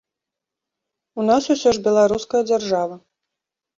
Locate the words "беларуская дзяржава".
1.91-2.95